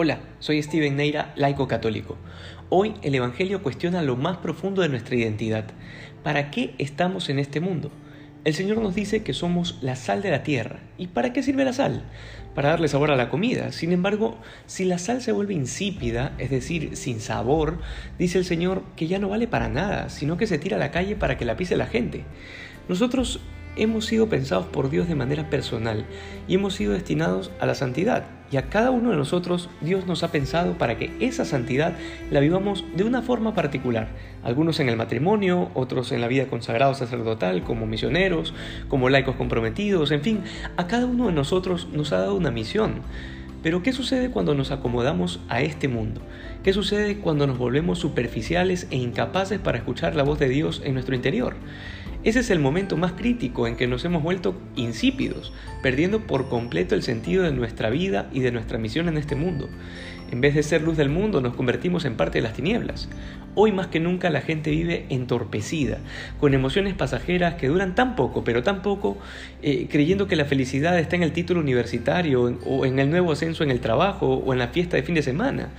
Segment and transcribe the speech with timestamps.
[0.00, 2.16] Hola, soy Steven Neira, laico católico.
[2.68, 5.64] Hoy el Evangelio cuestiona lo más profundo de nuestra identidad.
[6.22, 7.90] ¿Para qué estamos en este mundo?
[8.44, 10.78] El Señor nos dice que somos la sal de la tierra.
[10.98, 12.04] ¿Y para qué sirve la sal?
[12.54, 13.72] Para darle sabor a la comida.
[13.72, 17.80] Sin embargo, si la sal se vuelve insípida, es decir, sin sabor,
[18.20, 20.92] dice el Señor que ya no vale para nada, sino que se tira a la
[20.92, 22.22] calle para que la pise la gente.
[22.88, 23.40] Nosotros
[23.74, 26.06] hemos sido pensados por Dios de manera personal
[26.46, 28.37] y hemos sido destinados a la santidad.
[28.50, 31.94] Y a cada uno de nosotros Dios nos ha pensado para que esa santidad
[32.30, 34.08] la vivamos de una forma particular.
[34.42, 38.54] Algunos en el matrimonio, otros en la vida consagrado sacerdotal, como misioneros,
[38.88, 40.40] como laicos comprometidos, en fin,
[40.76, 43.02] a cada uno de nosotros nos ha dado una misión.
[43.62, 46.22] Pero ¿qué sucede cuando nos acomodamos a este mundo?
[46.62, 50.94] ¿Qué sucede cuando nos volvemos superficiales e incapaces para escuchar la voz de Dios en
[50.94, 51.56] nuestro interior?
[52.28, 55.50] Ese es el momento más crítico en que nos hemos vuelto insípidos,
[55.82, 59.70] perdiendo por completo el sentido de nuestra vida y de nuestra misión en este mundo.
[60.30, 63.08] En vez de ser luz del mundo, nos convertimos en parte de las tinieblas.
[63.54, 65.98] Hoy más que nunca la gente vive entorpecida,
[66.38, 69.16] con emociones pasajeras que duran tan poco, pero tan poco,
[69.62, 73.64] eh, creyendo que la felicidad está en el título universitario o en el nuevo ascenso
[73.64, 75.70] en el trabajo o en la fiesta de fin de semana.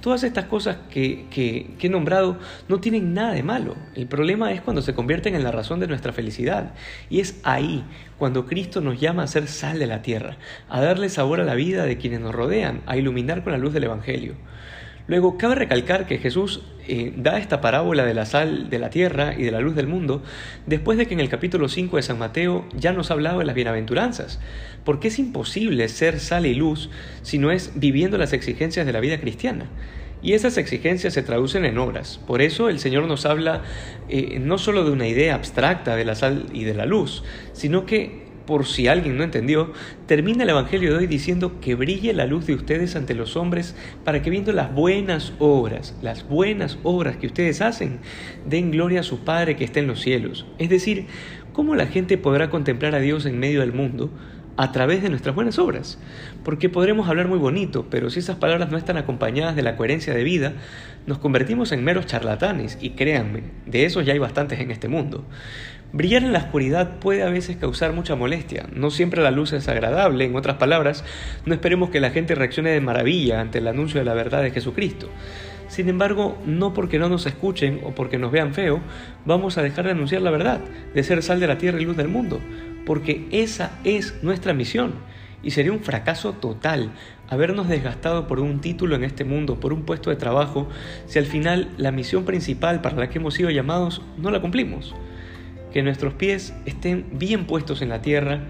[0.00, 3.76] Todas estas cosas que, que he nombrado no tienen nada de malo.
[3.94, 6.74] El problema es cuando se convierten en la razón de nuestra felicidad.
[7.08, 7.84] Y es ahí
[8.18, 10.36] cuando Cristo nos llama a ser sal de la tierra,
[10.68, 13.72] a darle sabor a la vida de quienes nos rodean, a iluminar con la luz
[13.72, 14.34] del Evangelio.
[15.08, 19.34] Luego, cabe recalcar que Jesús eh, da esta parábola de la sal de la tierra
[19.36, 20.22] y de la luz del mundo
[20.66, 23.44] después de que en el capítulo 5 de San Mateo ya nos ha hablado de
[23.44, 24.40] las bienaventuranzas,
[24.84, 26.90] porque es imposible ser sal y luz
[27.22, 29.66] si no es viviendo las exigencias de la vida cristiana.
[30.22, 32.20] Y esas exigencias se traducen en obras.
[32.26, 33.62] Por eso el Señor nos habla
[34.08, 37.86] eh, no solo de una idea abstracta de la sal y de la luz, sino
[37.86, 39.72] que por si alguien no entendió,
[40.06, 43.74] termina el Evangelio de hoy diciendo que brille la luz de ustedes ante los hombres
[44.04, 48.00] para que viendo las buenas obras, las buenas obras que ustedes hacen,
[48.48, 50.46] den gloria a su Padre que está en los cielos.
[50.58, 51.06] Es decir,
[51.52, 54.10] ¿cómo la gente podrá contemplar a Dios en medio del mundo?
[54.56, 55.98] A través de nuestras buenas obras,
[56.44, 60.14] porque podremos hablar muy bonito, pero si esas palabras no están acompañadas de la coherencia
[60.14, 60.52] de vida,
[61.06, 65.24] nos convertimos en meros charlatanes, y créanme, de esos ya hay bastantes en este mundo.
[65.94, 69.68] Brillar en la oscuridad puede a veces causar mucha molestia, no siempre la luz es
[69.68, 71.04] agradable, en otras palabras,
[71.44, 74.50] no esperemos que la gente reaccione de maravilla ante el anuncio de la verdad de
[74.50, 75.10] Jesucristo.
[75.72, 78.80] Sin embargo, no porque no nos escuchen o porque nos vean feo,
[79.24, 80.60] vamos a dejar de anunciar la verdad,
[80.94, 82.40] de ser sal de la tierra y luz del mundo,
[82.84, 84.92] porque esa es nuestra misión.
[85.42, 86.90] Y sería un fracaso total
[87.30, 90.68] habernos desgastado por un título en este mundo, por un puesto de trabajo,
[91.06, 94.94] si al final la misión principal para la que hemos sido llamados no la cumplimos.
[95.72, 98.40] Que nuestros pies estén bien puestos en la tierra,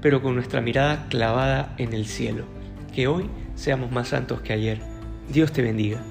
[0.00, 2.44] pero con nuestra mirada clavada en el cielo.
[2.92, 4.80] Que hoy seamos más santos que ayer.
[5.28, 6.02] Dios te bendiga.